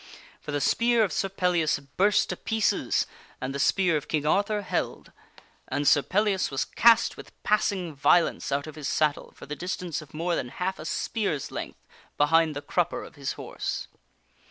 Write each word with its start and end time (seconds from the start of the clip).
For 0.39 0.51
the 0.51 0.59
spear 0.59 1.03
of 1.03 1.13
Sir 1.13 1.29
Pellias 1.29 1.77
burst 1.77 2.29
Kin 2.29 2.35
Arthur 2.39 2.43
to 2.49 2.55
P^ 2.55 2.57
eces 2.57 3.05
an( 3.39 3.51
* 3.51 3.53
tne 3.53 3.57
s 3.57 3.71
P 3.71 3.85
ear 3.85 3.97
of 3.97 4.07
King 4.07 4.25
Arthur 4.25 4.63
held; 4.63 5.11
and 5.67 5.87
Sir 5.87 6.01
Pellias 6.01 6.47
overthrows 6.47 6.49
Sir 6.49 6.53
was 6.53 6.65
cast 6.65 7.17
with 7.17 7.43
passing 7.43 7.93
violence 7.93 8.51
out 8.51 8.65
of 8.65 8.73
his 8.73 8.87
saddle 8.89 9.31
for 9.35 9.45
the 9.45 9.55
dis 9.55 9.75
Peihas. 9.75 9.79
tance 9.81 10.01
of 10.01 10.15
more 10.15 10.35
than 10.35 10.49
half 10.49 10.79
a 10.79 10.85
spear's 10.85 11.51
length 11.51 11.85
behind 12.17 12.55
the 12.55 12.63
crupper 12.63 13.03
of 13.03 13.13
his 13.13 13.33
horse. 13.33 13.89